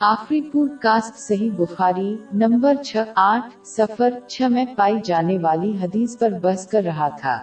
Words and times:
آخری 0.00 0.40
پور 0.40 0.68
کاسٹ 0.80 1.18
صحیح 1.18 1.50
بخاری 1.56 2.16
نمبر 2.32 2.74
چھ 2.74 2.96
آٹھ 3.14 3.66
سفر 3.66 4.14
چھ 4.28 4.42
میں 4.42 4.64
پائی 4.76 4.94
جانے 5.04 5.38
والی 5.38 5.76
حدیث 5.82 6.18
پر 6.18 6.32
بس 6.42 6.66
کر 6.66 6.82
رہا 6.82 7.08
تھا۔ 7.08 7.38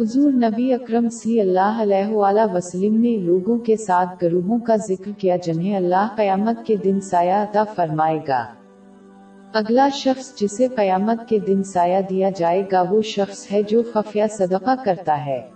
حضور 0.00 0.32
نبی 0.32 0.72
اکرم 0.72 1.08
صلی 1.08 1.40
اللہ 1.40 1.82
علیہ 1.82 2.06
وآلہ 2.06 2.54
وسلم 2.54 3.00
نے 3.00 3.16
لوگوں 3.16 3.58
کے 3.58 3.76
ساتھ 3.76 4.24
گروہوں 4.24 4.58
کا 4.58 4.76
ذکر 4.76 5.10
کیا 5.18 5.36
جنہیں 5.36 5.76
اللہ 5.76 6.06
قیامت 6.16 6.66
کے 6.66 6.76
دن 6.76 7.00
سایہ 7.00 7.34
عطا 7.34 7.64
فرمائے 7.64 8.20
گا۔ 8.28 8.44
اگلا 9.52 9.88
شخص 9.88 10.40
جسے 10.40 10.68
قیامت 10.68 11.28
کے 11.28 11.38
دن 11.38 11.62
سایہ 11.62 12.00
دیا 12.10 12.30
جائے 12.36 12.62
گا 12.72 12.82
وہ 12.90 13.02
شخص 13.02 13.52
ہے 13.52 13.62
جو 13.62 13.82
خفیہ 13.92 14.24
صدقہ 14.30 14.74
کرتا 14.84 15.26
ہے۔ 15.26 15.55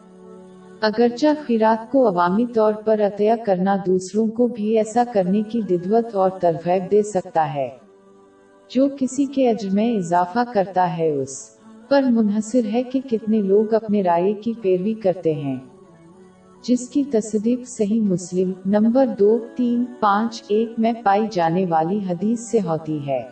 اگرچہ 0.80 1.26
خیرات 1.46 1.92
کو 1.92 2.08
عوامی 2.08 2.46
طور 2.54 2.72
پر 2.72 3.00
عطیہ 3.00 3.32
کرنا 3.46 3.76
دوسروں 3.86 4.26
کو 4.26 4.46
بھی 4.46 4.78
ایسا 4.78 5.02
کرنے 5.12 5.42
کی 5.42 5.60
ددوت 5.60 6.16
اور 6.16 6.30
ترغیب 6.30 6.90
دے 6.90 7.02
سکتا 7.02 7.54
ہے۔ 7.54 7.68
جو 8.68 8.88
کسی 8.98 9.24
کے 9.24 9.50
عجر 9.50 9.70
میں 9.70 9.96
اضافہ 9.96 10.38
کرتا 10.52 10.98
ہے 10.98 11.10
اس 11.10 11.50
پر 11.88 12.02
منحصر 12.02 12.60
ہے 12.72 12.82
کہ 12.82 13.00
کتنے 13.10 13.42
لوگ 13.42 13.74
اپنے 13.74 14.02
رائے 14.02 14.32
کی 14.32 14.52
پیروی 14.62 14.94
کرتے 14.94 15.34
ہیں۔ 15.34 15.56
جس 16.62 16.88
کی 16.88 17.04
تصدیق 17.04 17.68
صحیح 17.68 18.00
مسلم 18.00 18.52
نمبر 18.66 19.06
دو، 19.18 19.38
تین، 19.56 19.84
پانچ، 20.00 20.42
ایک 20.48 20.72
میں 20.78 20.92
پائی 21.04 21.26
جانے 21.30 21.66
والی 21.68 22.00
حدیث 22.10 22.40
سے 22.40 22.58
ہوتی 22.60 23.06
ہے۔ 23.06 23.22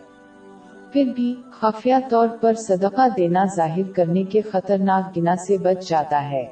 پھر 0.93 1.03
بھی 1.15 1.35
خفیہ 1.51 1.95
طور 2.09 2.27
پر 2.41 2.53
صدقہ 2.53 3.07
دینا 3.17 3.45
ظاہر 3.55 3.91
کرنے 3.95 4.23
کے 4.23 4.41
خطرناک 4.41 5.17
گنا 5.17 5.35
سے 5.47 5.57
بچ 5.57 5.89
جاتا 5.89 6.31
ہے۔ 6.31 6.45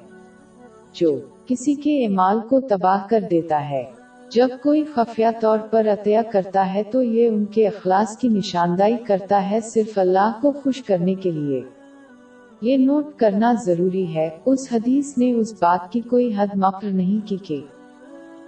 جو 1.00 1.20
کسی 1.46 1.76
کے 1.76 2.06
اعمال 2.06 2.40
کو 2.50 2.60
تباہ 2.60 3.08
کر 3.10 3.20
دیتا 3.32 3.70
ہے۔ 3.70 3.84
جب 4.32 4.48
کوئی 4.64 4.84
خفیہ 4.94 5.28
طور 5.40 5.58
پر 5.72 5.88
عطیہ 5.88 6.18
کرتا 6.32 6.74
ہے 6.74 6.84
تو 6.84 7.04
یہ 7.04 7.28
ان 7.28 7.46
کے 7.46 7.68
اخلاص 7.68 8.18
کی 8.18 8.28
نشاندائی 8.28 8.98
کرتا 8.98 9.50
ہے 9.52 9.60
صرف 9.62 9.98
اللہ 9.98 10.32
کو 10.42 10.52
خوش 10.52 10.84
کرنے 10.84 11.16
کے 11.16 11.32
لیے۔ 11.32 11.62
یہ 12.62 12.78
نوٹ 12.78 13.06
کرنا 13.18 13.54
ضروری 13.66 14.16
ہے۔ 14.16 14.30
اس 14.46 14.68
حدیث 14.72 15.18
نے 15.18 15.32
اس 15.32 15.54
بات 15.54 15.92
کی 15.92 16.00
کوئی 16.00 16.34
حد 16.38 16.48
مقر 16.56 16.88
نہیں 16.88 17.28
کی 17.28 17.38
کہ 17.44 17.62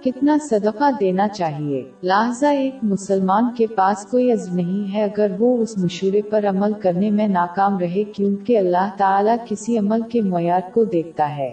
کتنا 0.03 0.37
صدقہ 0.49 0.83
دینا 0.99 1.27
چاہیے۔ 1.27 1.83
لہذا 2.03 2.49
ایک 2.49 2.75
مسلمان 2.83 3.43
کے 3.57 3.67
پاس 3.67 4.05
کوئی 4.05 4.31
عزم 4.31 4.55
نہیں 4.55 4.93
ہے۔ 4.93 5.03
اگر 5.03 5.31
وہ 5.39 5.57
اس 5.57 5.77
مشورے 5.77 6.21
پر 6.21 6.45
عمل 6.49 6.73
کرنے 6.73 7.11
میں 7.11 7.27
ناکام 7.27 7.79
رہے، 7.79 8.03
کیونکہ 8.03 8.57
اللہ 8.57 8.89
تعالیٰ 8.97 9.35
کسی 9.45 9.77
عمل 9.77 10.01
کے 10.01 10.21
معیار 10.21 10.61
کو 10.73 10.83
دیکھتا 10.83 11.37
ہے۔ 11.37 11.51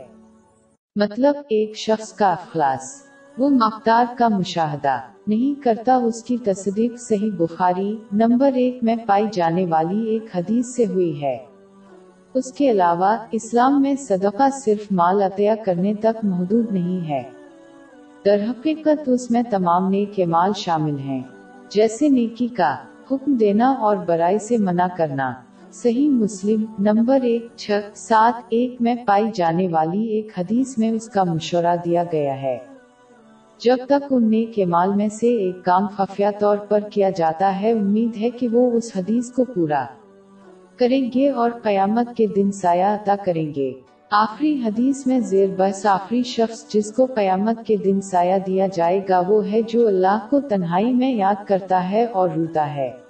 مطلب 0.96 1.34
ایک 1.36 1.76
شخص 1.76 2.12
کا 2.12 2.32
اخلاص۔ 2.32 3.02
وہ 3.38 3.50
مختار 3.50 4.04
کا 4.18 4.28
مشاہدہ 4.28 5.00
نہیں 5.26 5.62
کرتا، 5.62 5.94
اس 5.94 6.24
کی 6.24 6.36
تصدیق 6.38 7.00
صحیح 7.00 7.30
بخاری 7.38 7.96
نمبر 8.12 8.52
ایک 8.52 8.78
میں 8.82 8.96
پائی 9.06 9.26
جانے 9.32 9.66
والی 9.66 10.06
ایک 10.06 10.36
حدیث 10.36 10.66
سے 10.66 10.86
ہوئی 10.86 11.22
ہے۔ 11.22 11.38
اس 12.34 12.52
کے 12.52 12.70
علاوہ، 12.70 13.16
اسلام 13.32 13.82
میں 13.82 13.94
صدقہ 13.96 14.50
صرف 14.52 14.92
مال 14.92 15.22
عطیہ 15.22 15.52
کرنے 15.64 15.94
تک 15.94 16.24
محدود 16.24 16.72
نہیں 16.72 17.08
ہے۔ 17.08 17.22
در 18.24 18.44
حقیقت، 18.50 19.08
اس 19.08 19.30
میں 19.30 19.42
تمام 19.50 19.88
نیک 19.88 20.20
مال 20.20 20.52
شامل 20.56 20.98
ہیں۔ 20.98 21.22
جیسے 21.68 22.08
نیکی 22.08 22.48
کا 22.48 22.76
حکم 23.10 23.34
دینا 23.34 23.72
اور 23.72 23.96
برائی 23.96 24.38
سے 24.38 24.56
منع 24.56 24.86
کرنا۔ 24.96 25.32
صحیح 25.82 26.08
مسلم 26.08 26.64
نمبر 26.78 27.20
ایک، 27.22 27.46
چھ، 27.56 27.70
سات، 27.94 28.42
ایک 28.48 28.76
میں 28.80 28.94
پائی 29.06 29.24
جانے 29.34 29.68
والی 29.68 30.04
ایک 30.04 30.38
حدیث 30.38 30.78
میں 30.78 30.90
اس 30.90 31.08
کا 31.08 31.24
مشورہ 31.24 31.76
دیا 31.84 32.04
گیا 32.12 32.42
ہے۔ 32.42 32.58
جب 33.58 33.76
تک 33.86 34.04
ان 34.10 34.30
نیک 34.30 34.58
مال 34.58 34.94
میں 34.94 35.08
سے 35.08 35.26
ایک 35.26 35.64
کام 35.64 35.86
خفیہ 35.86 36.26
طور 36.38 36.56
پر 36.56 36.80
کیا 36.80 37.10
جاتا 37.10 37.60
ہے، 37.60 37.72
امید 37.72 38.16
ہے 38.20 38.30
کہ 38.30 38.48
وہ 38.48 38.70
اس 38.70 38.92
حدیث 38.96 39.30
کو 39.32 39.44
پورا 39.44 39.84
کریں 40.76 41.10
گے 41.14 41.30
اور 41.30 41.50
قیامت 41.62 42.16
کے 42.16 42.26
دن 42.26 42.52
سایہ 42.52 42.84
عطا 42.84 43.14
کریں 43.24 43.52
گے۔ 43.56 43.72
آخری 44.10 44.62
حدیث 44.64 45.06
میں 45.06 45.20
زیر 45.20 45.48
بحث 45.56 45.86
آخری 45.86 46.22
شخص 46.22 46.68
جس 46.74 46.92
کو 46.92 47.06
قیامت 47.06 47.66
کے 47.66 47.76
دن 47.76 48.00
سایہ 48.00 48.38
دیا 48.46 48.66
جائے 48.66 49.00
گا، 49.08 49.22
وہ 49.28 49.50
ہے 49.50 49.62
جو 49.62 49.86
اللہ 49.86 50.18
کو 50.30 50.40
تنہائی 50.40 50.92
میں 50.92 51.14
یاد 51.14 51.46
کرتا 51.46 51.90
ہے 51.90 52.04
اور 52.04 52.28
روتا 52.36 52.74
ہے۔ 52.74 53.05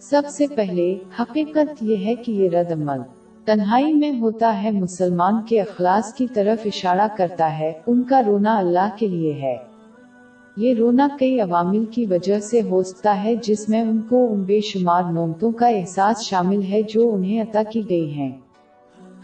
سب 0.00 0.22
سے 0.30 0.46
پہلے 0.54 0.98
حقیقت 1.20 1.82
یہ 1.82 1.96
ہے 2.04 2.14
کہ 2.14 2.32
یہ 2.32 2.48
رد 2.50 2.72
عمل 2.72 2.98
تنہائی 3.44 3.92
میں 3.92 4.20
ہوتا 4.20 4.62
ہے، 4.62 4.70
مسلمان 4.70 5.34
کے 5.48 5.60
اخلاص 5.60 6.14
کی 6.14 6.26
طرف 6.34 6.62
اشارہ 6.64 7.08
کرتا 7.16 7.58
ہے، 7.58 7.72
ان 7.86 8.02
کا 8.02 8.22
رونا 8.22 8.58
اللہ 8.58 8.88
کے 8.96 9.06
لیے 9.06 9.32
ہے۔ 9.32 9.56
یہ 10.56 10.74
رونا 10.74 11.08
کئی 11.18 11.40
عوامل 11.40 11.84
کی 11.84 12.06
وجہ 12.06 12.38
سے 12.38 12.62
ہو 12.62 12.82
سکتا 12.82 13.24
ہے، 13.24 13.34
جس 13.36 13.68
میں 13.68 13.82
ان 13.82 14.00
کو 14.08 14.32
ان 14.32 14.42
بے 14.42 14.60
شمار 14.60 15.02
نومتوں 15.12 15.52
کا 15.52 15.66
احساس 15.66 16.22
شامل 16.22 16.62
ہے 16.62 16.82
جو 16.82 17.14
انہیں 17.14 17.42
عطا 17.42 17.62
کی 17.70 17.82
گئی 17.90 18.10
ہیں۔ 18.10 18.32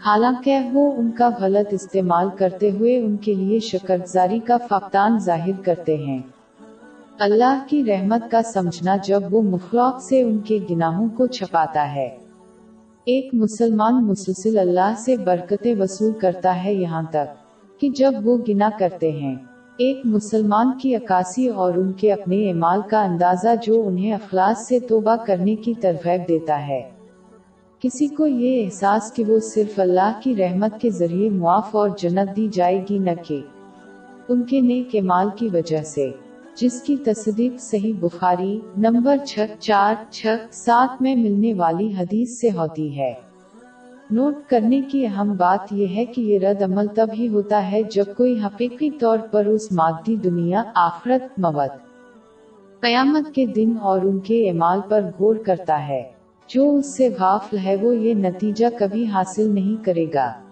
حالانکہ 0.05 0.59
وہ 0.73 0.91
ان 0.91 1.11
کا 1.11 1.29
غلط 1.39 1.73
استعمال 1.73 2.27
کرتے 2.37 2.71
ہوئے 2.71 2.97
ان 2.97 3.17
کے 3.17 3.33
لیے 3.33 3.59
شکرزاری 3.59 4.39
کا 4.39 4.57
فقدان 4.57 5.19
ظاہر 5.19 5.61
کرتے 5.63 5.97
ہیں۔ 5.97 6.19
اللہ 7.19 7.65
کی 7.69 7.83
رحمت 7.85 8.31
کا 8.31 8.41
سمجھنا 8.43 8.95
جب 9.03 9.21
وہ 9.31 9.41
مخلوق 9.41 10.01
سے 10.01 10.21
ان 10.21 10.37
کے 10.37 10.59
گناہوں 10.71 11.09
کو 11.17 11.27
چھپاتا 11.27 11.95
ہے۔ 11.95 12.09
ایک 13.05 13.29
مسلمان 13.33 14.07
مسلسل 14.07 14.57
اللہ 14.57 14.93
سے 14.97 15.17
برکتیں 15.17 15.75
وصول 15.75 16.11
کرتا 16.11 16.63
ہے 16.63 16.73
یہاں 16.73 17.03
تک 17.09 17.45
کہ 17.81 17.89
جب 17.89 18.11
وہ 18.23 18.37
گنا 18.49 18.69
کرتے 18.79 19.11
ہیں۔ 19.11 19.35
ایک 19.77 20.01
مسلمان 20.05 20.71
کی 20.81 20.95
عکاسی 20.95 21.47
اور 21.47 21.73
ان 21.73 21.91
کے 21.91 22.13
اپنے 22.13 22.49
اعمال 22.49 22.81
کا 22.89 23.03
اندازہ 23.03 23.47
جو 23.63 23.87
انہیں 23.87 24.13
اخلاص 24.13 24.67
سے 24.67 24.79
توبہ 24.79 25.15
کرنے 25.15 25.55
کی 25.55 25.73
ترغیب 25.73 26.27
دیتا 26.27 26.67
ہے۔ 26.67 26.81
کسی 27.79 28.07
کو 28.07 28.27
یہ 28.27 28.65
احساس 28.65 29.13
کہ 29.13 29.23
وہ 29.27 29.39
صرف 29.39 29.79
اللہ 29.79 30.19
کی 30.23 30.35
رحمت 30.35 30.81
کے 30.81 30.89
ذریعے 30.89 31.29
معاف 31.29 31.75
اور 31.75 31.89
جنت 31.97 32.35
دی 32.35 32.47
جائے 32.53 32.83
گی 32.89 32.99
نہ 32.99 33.11
کہ 33.27 33.41
ان 34.27 34.43
کے 34.43 34.61
نیک 34.61 34.89
اعمال 34.93 35.27
کی 35.35 35.49
وجہ 35.53 35.83
سے۔ 35.83 36.11
جس 36.55 36.81
کی 36.81 36.97
تصدیق 36.97 37.61
صحیح 37.61 37.93
بخاری 37.99 38.59
نمبر 38.77 39.17
چھ 39.27 39.39
چار 39.59 39.95
چھ 40.11 40.25
سات 40.51 41.01
میں 41.01 41.15
ملنے 41.15 41.53
والی 41.53 41.93
حدیث 41.97 42.39
سے 42.39 42.51
ہوتی 42.51 42.97
ہے۔ 42.97 43.13
نوٹ 44.11 44.33
کرنے 44.47 44.81
کی 44.81 45.05
اہم 45.05 45.35
بات 45.37 45.73
یہ 45.73 45.87
ہے 45.95 46.05
کہ 46.05 46.21
یہ 46.21 46.39
رد 46.39 46.61
عمل 46.61 46.87
تب 46.95 47.07
ہی 47.13 47.27
ہوتا 47.27 47.71
ہے 47.71 47.83
جب 47.83 48.03
کوئی 48.17 48.43
حقیقی 48.45 48.89
طور 48.89 49.17
پر 49.31 49.45
اس 49.45 49.71
مادی 49.71 50.15
دنیا 50.15 50.63
آخرت 50.75 51.39
موت، 51.39 51.71
قیامت 52.79 53.35
کے 53.35 53.45
دن 53.45 53.73
اور 53.81 54.01
ان 54.01 54.19
کے 54.19 54.49
اعمال 54.49 54.79
پر 54.89 55.01
غور 55.19 55.35
کرتا 55.35 55.87
ہے۔ 55.87 56.03
جو 56.47 56.75
اس 56.75 56.85
سے 56.85 57.09
غافل 57.19 57.57
ہے 57.57 57.75
وہ 57.75 57.95
یہ 57.95 58.13
نتیجہ 58.13 58.65
کبھی 58.79 59.07
حاصل 59.07 59.49
نہیں 59.49 59.85
کرے 59.85 60.05
گا۔ 60.13 60.44